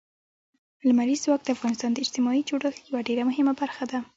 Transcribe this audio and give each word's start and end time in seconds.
لمریز 0.87 1.19
ځواک 1.25 1.41
د 1.43 1.49
افغانستان 1.55 1.91
د 1.93 1.97
اجتماعي 2.03 2.41
جوړښت 2.49 2.81
یوه 2.89 3.01
ډېره 3.07 3.23
مهمه 3.29 3.53
برخه 3.61 3.83
ده. 3.91 3.99